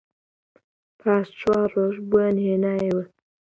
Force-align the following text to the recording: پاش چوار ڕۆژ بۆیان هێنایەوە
پاش 0.99 1.25
چوار 1.39 1.67
ڕۆژ 1.75 1.95
بۆیان 2.09 2.37
هێنایەوە 2.45 3.03